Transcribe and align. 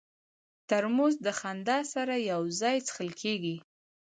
ترموز 0.69 1.13
د 1.25 1.27
خندا 1.39 1.79
سره 1.93 2.15
یو 2.31 2.41
ځای 2.61 2.75
څښل 2.85 3.09
کېږي. 3.21 3.55